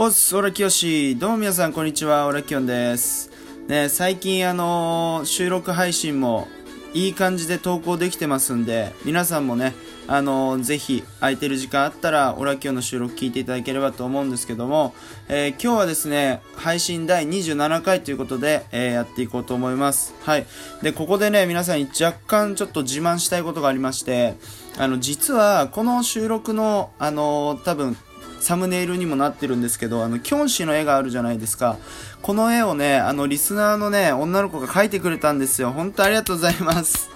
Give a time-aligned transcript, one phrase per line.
[0.00, 1.16] おっす、オラキヨシ。
[1.16, 2.28] どうも皆さん、こんにちは。
[2.28, 3.32] オラキヨンです。
[3.66, 6.46] ね、最近、あのー、収録配信も
[6.94, 9.74] いい感じで投稿できてますんで、皆さんもね、
[10.06, 14.94] あのー、ぜひ、空いてる時間あったら、オラキヨンの収録聞いていただければと思うんですけども、
[15.26, 20.14] えー、今日はですね、配信第27回ということで、えー、やっていこうと思います。
[20.22, 20.46] はい。
[20.80, 24.36] で、ここでね、皆さんに若干ちょっと自慢したいことがありまして、
[24.78, 27.96] あの、実は、この収録の、あの多分、
[28.40, 31.78] サムネイルにもなってるんですけど、あの、キョンシーの絵があるじゃないですか。
[32.22, 35.72] この絵をね、あの、リスナーのね、女の子が描いてくれたんですよ。
[35.72, 37.10] 本当ありがとうございます。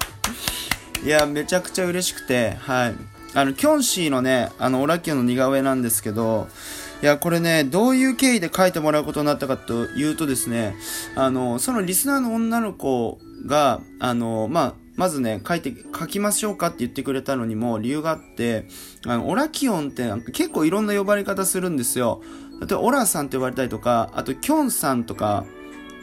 [1.04, 2.94] いや、めちゃくちゃ嬉しくて、はい。
[3.34, 6.48] あの、キョンシーのね、あの、オラキオの似顔絵なんですけど、
[7.02, 10.76] いや、これね、どういう経緯で描いてもらうことになったかというとですね、
[11.16, 18.66] あの、そのリスナーの女の子が、あの、まあ、まずね、書いて、書きましょうかって言ってくれたのにも理由があって、
[19.06, 22.22] あの、オラキオンって結構いろんな呼ばれ方するんですよ。
[22.60, 25.44] 例えば、オラさんって呼ばれたりとか、あと、キョンさんとか、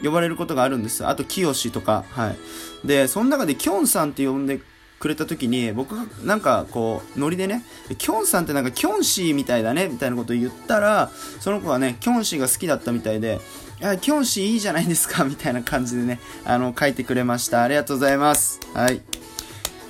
[0.02, 1.06] 呼ばれることがあるんです。
[1.06, 2.86] あと、キヨシとか、はい。
[2.86, 4.60] で、その中でキョンさんって呼んで
[4.98, 7.64] くれた時に、僕がなんかこう、ノリでね、
[7.98, 13.40] キョンさんってなんかキョンシーみたいだね、みたいなことを言ったら、その子はね、キョンシーが好きだったみたいで、
[13.80, 17.62] いや、キョンシーいいじゃないですか、みたいな感じでね、あの、書いてくれました。
[17.62, 18.60] ありがとうございます。
[18.74, 19.00] はい。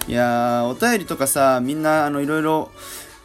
[0.07, 2.71] いやー、お便りとかさ、みんな、あの、いろいろ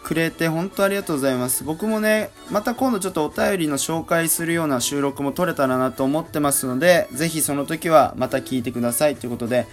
[0.06, 1.64] くれて、本当ありがとうございます。
[1.64, 9.66] 僕もね、また今度ちょっとお便りの紹介するような収録も撮れたらなと思ってますので、ぜひその時はまた聞いてくださいということで、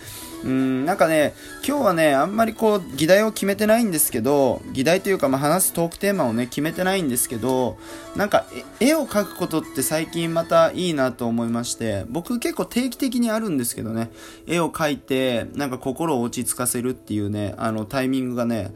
[0.45, 1.35] うん、なんかね、
[1.67, 7.79] 今日はね、あんまりこう、議題を決めてないんですけど、議題というか、まあ、話すトークテーマをね、決めてないんですけど、
[8.17, 8.47] なんか、
[8.81, 14.11] 絵を描くことって最近またいいなと思いまして、僕結構定期的にあるんですけどね、
[14.47, 18.73] 絵を描いて、なんか心を落ち着かせるっていうね、あの、タイミングがね、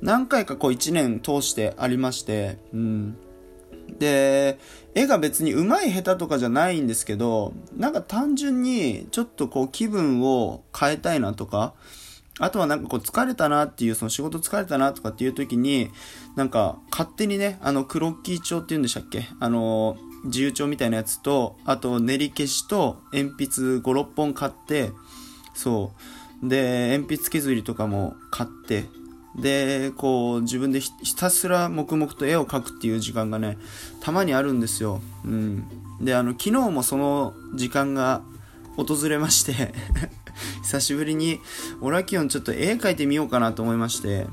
[0.00, 3.16] 何回かこう1年通してありまして、うん。
[3.98, 4.58] で、
[4.94, 11.74] 絵が別に上手い下手とかじゃないんですけど、なんか単純にちょっとこう気分を変えたいなとか、
[12.38, 15.90] あとはなんかこう疲れたなっていう、その仕事疲れたなとかっていう時に、
[16.36, 19.26] なんか勝手にね、あのクロッキー帳って言うんでしたっけ？
[19.40, 24.92] あの、自由帳みたいなやつと、あと練り消しと鉛筆5、6本買って、
[25.54, 25.92] そ
[26.42, 26.48] う。
[26.48, 28.84] で、鉛筆削りとかも買って、
[29.40, 33.56] で、こう、自分でひたすら黙々と絵を描くっていう時間がね、
[34.00, 35.00] たまにあるんですよ。
[35.24, 35.64] うん。
[36.00, 38.22] で、あの、昨日もその時間が
[38.76, 39.74] 訪れまして
[40.62, 41.40] 久しぶりに、
[41.80, 44.26] オラキオンちょっと絵描いてみようかなと思いまして、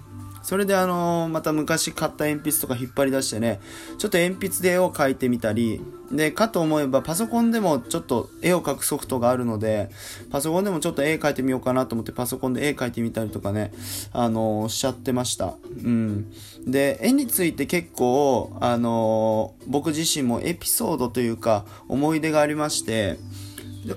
[0.45, 3.59] それであのー、また昔買った鉛筆とか引っ張り出してね、
[3.97, 9.89] ちょっと鉛筆で絵を描いてみたり、で、かと思えばパソコンでもちょっと絵を描くソフトがあるので、
[10.29, 13.73] パソコンでもちょっと絵描いてみようかなと思ってパソコンで絵描いてみたりとかね、
[14.13, 15.55] あのー、しちゃってました。
[15.83, 16.31] うん。
[16.67, 23.17] で、絵について結構、あのー、僕自身もエピソードというか思い出がありまして、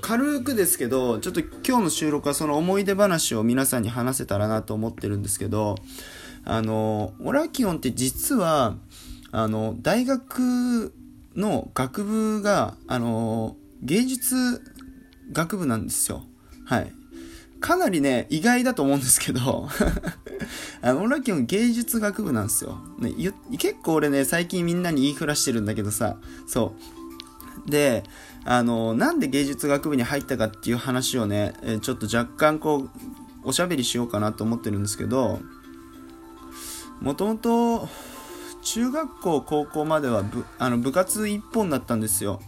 [0.00, 5.76] 軽くですけど、ちょっと今日の収録はその思い出話を皆さんに話せたらなと思ってるんですけど、
[6.48, 8.76] あの、オラキオンって実は、
[9.30, 10.94] あの、大学
[11.36, 14.62] の学部が、あの、芸術
[15.30, 16.24] 学部なんですよ。
[16.64, 16.92] はい。
[17.60, 19.68] かなりね、意外だと思うんですけど
[20.80, 22.78] あの、オラキオン芸術学部なんですよ。
[22.98, 23.12] ね、
[23.58, 26.16] 結構俺ね、最近みんなに言いふらしてるんだけどさ、
[26.46, 26.74] そ
[27.66, 27.70] う。
[27.70, 28.04] で、
[28.44, 32.90] あの、なんで芸術学部に入ったかっていう話をね、ちょっと若干こう、
[33.44, 35.40] おしゃべりしようかなと思ってるんですけど、
[37.00, 37.88] もともと
[38.62, 42.40] 中学校高校までは部あの部活一本だったんですよ。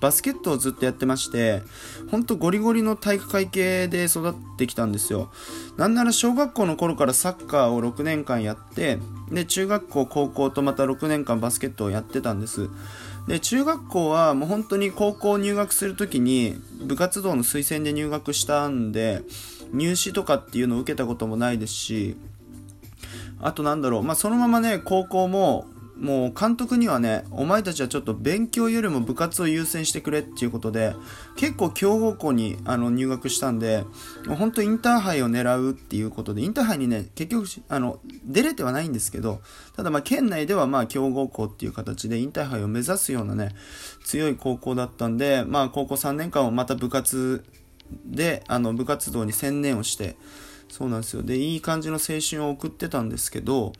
[0.00, 1.62] バスケットをずっとやってまして
[2.10, 5.32] ほんとゴリゴリの体育会系で育ってきたんですよ。
[5.76, 8.98] なんなら小学校の頃からサッカーを6年間やって
[9.30, 12.68] で中学校高校とまた6年間バスケットをやってたんです。
[13.26, 19.22] で中学校はもう本当に高校入学するときに部活動の推薦で入学したんで
[19.72, 22.16] 入試とかっていうのを受けたこともないですし
[23.40, 25.66] あとなんだろう、まあ、そのままね、高校も、
[25.98, 30.94] もう監督にはね、お前たちはちょっと勉強よりも部活を優先してくれっていうことで、
[31.36, 33.84] 結構強豪校にあの入学したんで、
[34.28, 39.40] 本当インターハイを狙うっていうことで、インターハイにね、結局、あの、出れてはないんですけど、
[39.76, 43.56] ただまあ県内ではまあ強豪校っていう形でインターハイを目指すようなね、
[44.04, 47.44] 強い高校だったんで、まあ高校3年間をまた部活
[48.06, 50.16] で、あの部活動に専念をして、
[50.70, 51.22] そうなんですよ。
[51.22, 53.72] で、いい感じの青春を送ってたんですけど、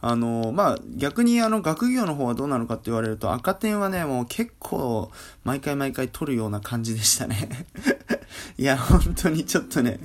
[0.00, 5.10] あの、まあ、逆にあの、学業の方はどうなのかって言われると、赤点はね、もう結構、
[5.44, 7.48] 毎回毎回取るような感じでしたね
[8.58, 9.98] いや、本当にちょっとね、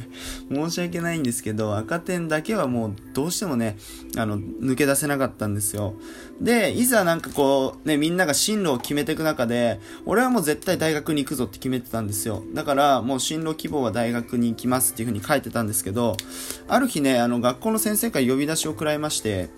[0.52, 3.78] 申し訳ないんですけど、赤点だけはもうどうしてもね、
[4.18, 5.94] あの、抜け出せなかったんですよ。
[6.40, 12.44] で、いざなんかこう、ね、みんなが進路を決めていく中で、俺はもう絶対大学に行くぞって決めてたんですよ。
[12.54, 16.18] だから、もう進路希望は大学に行きますっていう風に書いてたんですけど、
[16.68, 19.50] ある日ね、あの、学校の先生から呼び出しを食らいまして、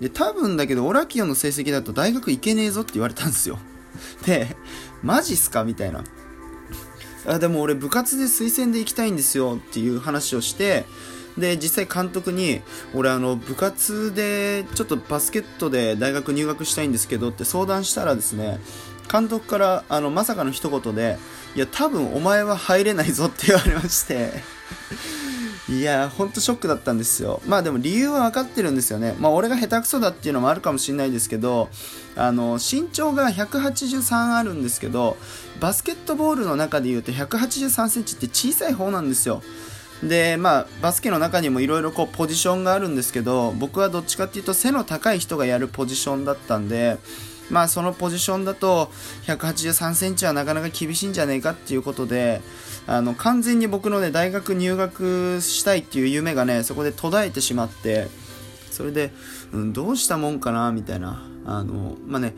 [0.00, 3.58] で、多分だけど、オラキオの成績だと大学行けねえぞって言われたんですよ。
[4.24, 4.56] で、
[5.02, 6.04] マジっすかみたいな。
[7.26, 10.84] あでも俺部活で推薦で行きたいんですよっていう話をして
[11.38, 12.60] で実際監督に
[12.94, 18.58] 俺あの部活でちょっとバスケットで大学入学したいんですけどって相談したらですね
[19.10, 21.18] 監督からあのまさかの一言で
[21.56, 24.59] いや多分お前は入れないぞって言われまして。
[25.68, 27.40] いやほんとショックだったんですよ。
[27.46, 29.14] まあでも理由は分かってるんですよね。
[29.20, 31.68] まあ俺が下手くそだっていうのもあるかもしれないですけど
[32.16, 35.16] あの身長が183あるんですけど
[35.60, 39.42] バスケットボールの中でいうと183センチって小さい方なんですよ。
[40.02, 46.98] でまあバスケの中にもいろいろポジションがあるんですけど僕はどっちかっていうと背の高い人がやるポジションだったんで
[47.50, 48.90] まあそのポジションだと
[49.26, 52.40] 183センチはなかなか厳しいんじゃねえかっていうことで
[52.86, 58.08] あの完全に僕のね大学入学したいっていう夢がねそこで途絶えてしまって
[58.70, 59.12] それで、
[59.52, 62.34] うん、どうしたもんかなみたいなあのまあね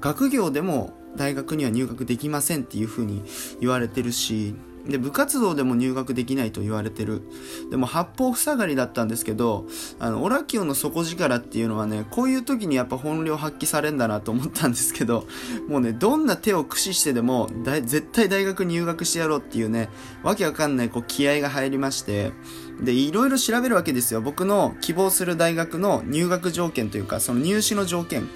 [0.00, 3.24] 学業でも大学には入学できませんっていう風に
[3.60, 4.54] 言われてるし
[4.90, 7.22] で部活動でも入学できないと言われてる。
[7.70, 9.66] でも八方塞がりだったんですけど
[9.98, 15.26] あのオラキオの底力っていうのはねこういう時にやっぱ本領発揮されんだなと思ったんですけど
[15.68, 19.88] もうねどんな手を駆使してでも絶対大学入学してやろうっていうね
[20.22, 22.32] わけわかんないこう気合が入りまして
[22.80, 24.20] でいろいろ調べるわけですよ。
[24.20, 28.28] 僕の希望する大学の入学条件というかその入試の条件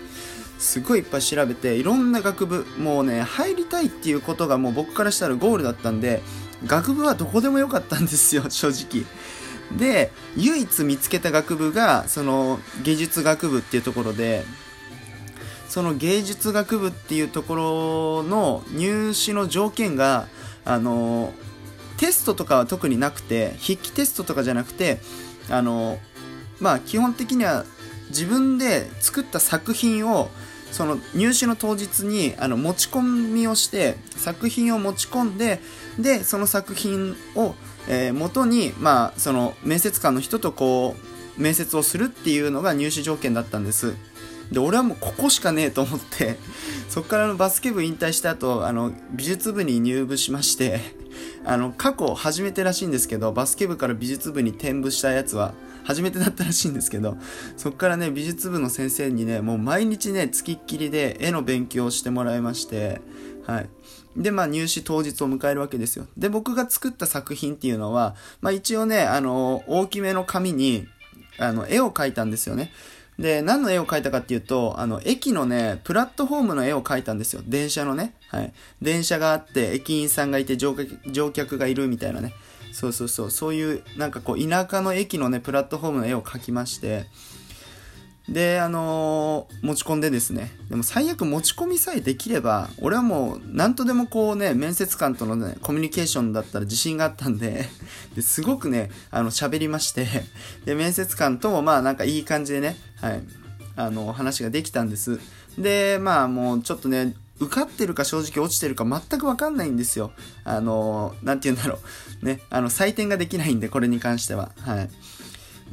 [0.58, 6.22] すごいいっぱい調べていろんな学部もうね入りたいっていうことがもう僕からしたらゴールだったんで
[6.66, 9.04] 学部はどこでもよかったんですよ 正直。
[9.76, 14.44] で唯一見つけた学部がその芸術学部っていうところで
[15.68, 20.28] その芸術学部っていうところの入試の条件が
[20.64, 21.32] あの
[21.96, 25.00] テストとかは特になくて筆記テストとかじゃなくて
[25.50, 25.98] あの
[26.60, 27.64] まあ基本的には
[28.10, 30.28] 自分で作った作品を
[30.70, 33.02] その入試の当日にあの持ち込
[33.32, 35.60] みをして作品を持ち込んで
[35.98, 37.54] でその作品を、
[37.88, 40.96] えー、元に、まあ、その面接官の人とこ
[41.38, 43.94] う面接をするっていうのが入試条件だったんです。
[44.52, 46.36] で俺はもうここしかねえと思って
[46.88, 50.80] そこからのバスケ部引退した後あの美術部に入部しまして
[51.46, 55.54] あの過去初めてらしいんですけどバスケ部から美術部に転部したやつは
[55.84, 57.16] 初めてだったらしいんですけど
[57.56, 63.00] そこからね美術部の先生にねもう毎日ねつきっきりで絵の勉強をしてもらいまして
[63.46, 63.68] はい。
[64.16, 66.06] で、まあ、入試当日を迎えるわけですよ。
[66.16, 70.86] で、僕が作った作品っていうのは、まあ、一応ね、あの、大きめの紙に、
[71.38, 72.72] あの、絵を描いたんですよね。
[73.18, 77.42] で、何の絵を描いたかっていうと、あの、駅のね、プラットフォームの絵を描いたんですよ。
[77.46, 78.14] 電車のね。
[78.28, 78.52] はい。
[78.82, 82.34] 電車があって、駅員さんがいて乗客、乗客がいるみたいなね。
[82.72, 83.30] そうそうそう。
[83.30, 87.06] そういう、なんかこう、田舎の駅のね、プラットフォームの絵を描きまして、
[88.28, 90.50] で、あのー、持ち込んでですね。
[90.70, 97.66] でも最悪持ち込みさえできれば、俺はもう何とでもこうね、面接官とのね、コミュニケーションだったら自信があったんで、
[98.14, 100.06] ですごくね、あの、喋りまして、
[100.64, 103.22] で、面接官ともまあなんかいい感じでね、はい、
[103.76, 105.20] あの、話ができたんです。
[105.58, 110.12] で、まあもうちょっとね、受かってるか正直落ちてるか全くわかんないんですよ。
[110.44, 111.78] あのー、なんて言うんだろ
[112.22, 112.24] う。
[112.24, 114.52] ね、あの、採点ができないんで、これに関しては。
[114.60, 114.90] はい。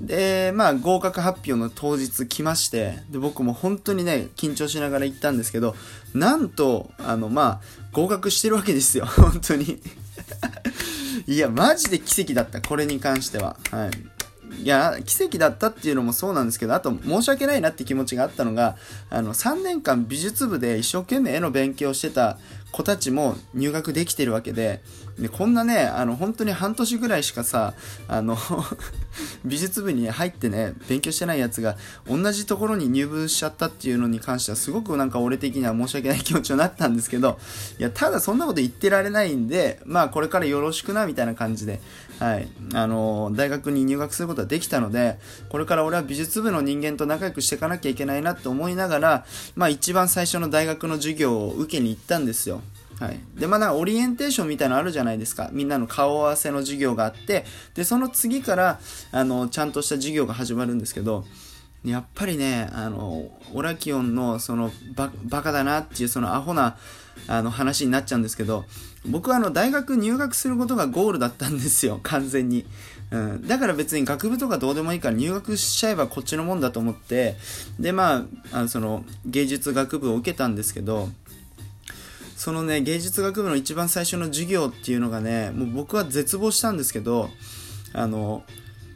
[0.05, 5.75] で、まあ、合格発表の当日来まして、で、僕も本当にね、緊張しながら行ったんですけど、
[6.13, 9.81] なんと、あの、まあ、合格してるわけですよ、 本当に。
[11.27, 13.57] いや、マジで奇跡だった、これに関しては。
[13.71, 13.91] はい。
[14.59, 18.75] いや、奇跡だったっていうのもそうなんですけど、あと申し訳ないなって気持ちがあったのが、
[19.09, 22.37] あの、3年間美術部で一生懸命絵の勉強してた
[22.71, 24.81] 子たちも入学できてるわけで、
[25.19, 27.73] でこんなね、あの、本当に半年ぐらいしかさ、
[28.07, 28.37] あの
[29.45, 31.77] 美術部に入ってね、勉強してないやつが、
[32.07, 37.39] 同じところに入部しちゃったっていうのに関しては、すごくなんか俺的には申し訳ない気持ちになったんですけど、
[37.77, 41.81] いや、ただそんなこと言ってられないんで、まあ、これからよろしくな、みたいな感じで、
[42.21, 45.17] はい、あの、大学に入学することができたので、
[45.49, 49.25] これから俺は美術部の人間と仲良くしていかなきゃいけないなって思いながら、
[49.55, 52.61] まあ、一番最初の大学の授業を受けに行ったんですよ。
[52.99, 53.19] はい。
[53.33, 55.49] で、まあ、なんかオリエンテーションみたいなのあるじゃないですか。
[55.51, 58.79] みんなの顔合わせの授業があって、で、その次から、
[59.11, 61.25] あの、ちゃんとした授業が始まるんですけど、
[61.83, 66.77] やっぱりね、あの、オラキオンのそのババカだなっていうそのアホな
[67.27, 68.65] あの話になっちゃうんですけど、
[69.05, 72.65] 僕はあの大学入学することがゴールだったんですよ、完全に。
[73.09, 77.35] うん、だから別に学部とかどうでもいいから入学しちゃえばこっちのもんだと思って、
[77.79, 81.09] で、まあ、あのその芸術学部を受けたんですけど、
[82.37, 87.29] そのね、芸術学部の一番最初の授業っていうのがね、もう僕は絶望したんですけど、
[87.93, 88.43] あの、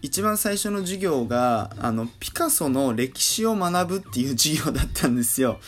[0.02, 5.60] 一番最初の授業が、あの、ピカソの歴史を学ぶっていう授業だったんですよ。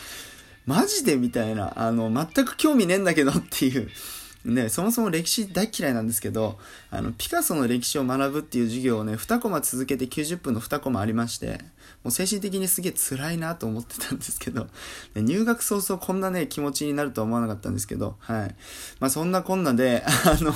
[0.66, 1.72] マジでみたいな。
[1.76, 3.88] あの、全く興味ねえんだけどっていう。
[4.44, 6.58] ね、そもそも歴史大嫌いなんですけど、
[6.90, 11.58] あの、ピカソの歴史を学ぶっていう授業をね、2コマ続けて90分の2コマありまして、
[12.04, 14.68] もう精神的にすげえ辛いなと思ってたんですけど、
[15.16, 18.54] 入学早々こんなね、気持ちになるとは思わなかったんですけど、はい。
[19.00, 20.52] まあそんなこんなで、あの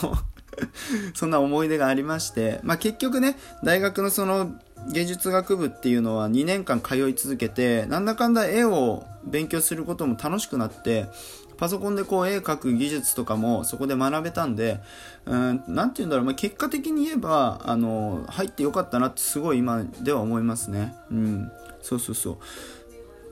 [1.14, 4.52] そんな思い出がありまして、まあ、結局ね、大学のその
[4.92, 11.08] 芸術学部っていうのは2年間通い続けて、なんだかんだ絵を勉強することも楽しくなって、
[11.56, 14.80] パソコンでこう絵描く技術とかもそこで学べたんで、
[15.26, 20.94] うん、て言うんだろう、まあ、結果的に言えば、あの、入ってよかったなってすごい今では思いますね。
[21.10, 21.52] うん。
[21.80, 22.38] そうそうそう。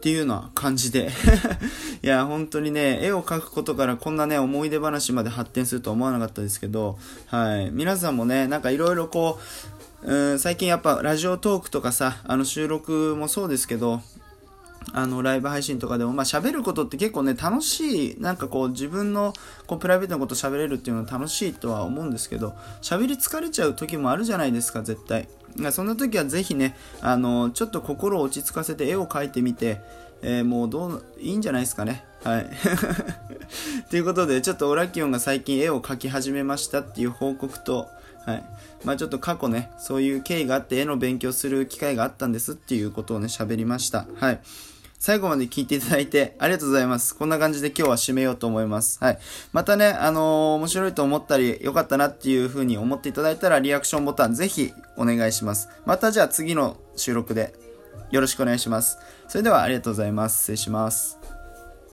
[0.01, 1.11] っていうような感じで
[2.03, 7.71] いや、本当にね、絵を描くことからこんなね、思い出話まで発展するとは思わなかったですけど、はい。
[7.71, 9.39] 皆さんもね、なんかいろいろこ
[10.03, 14.01] う、うん、最近やっぱラジオトークとかさ、あの収録もそうですけど、
[14.93, 19.33] あの、ライブ配信とかでも、まあ、喋ることって結構ね、楽しい、なんかこう、自分の、
[19.67, 25.29] こう、プライベートなこと喋れるっていうのは楽しいとは思うんですけど、喋り疲れちゃう時もあるじゃないですか、絶対。
[25.73, 29.81] そんな時はぜひね、あの、ちょっと心を落ち着かせて絵を描いてみて、
[30.23, 32.05] えー、もうどう、いいんじゃないですかね。
[32.25, 32.51] はい。
[33.91, 37.89] ということで、ちょっとオラキオンが最近絵を描き始めましたっていう報告と、
[38.31, 38.45] はい。
[38.85, 44.07] まあちょっと過去ね、そういう経緯があって絵の勉強する機会があったんですっていうことをね、喋りました。
[44.17, 44.41] はい。
[44.99, 47.17] 最後まで聞いていただいてありがとうございます。
[47.17, 48.99] こんな感じで今日は締めようと思います。
[49.03, 49.19] はい。
[49.53, 55.71] またね、あのー、面白いと思ったり、良かったなっていう風に思っていただいたら、リアクションボタンぜひお願いします。
[55.87, 57.55] またじゃあ次の収録で
[58.11, 58.99] よろしくお願いします。
[59.27, 60.41] それではありがとうございます。
[60.41, 61.20] 失礼します。